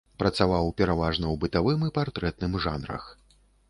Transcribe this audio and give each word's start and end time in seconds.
Працаваў 0.21 0.71
пераважна 0.81 1.25
ў 1.33 1.43
бытавым 1.45 1.87
і 1.91 1.93
партрэтным 2.01 2.61
жанрах. 2.69 3.03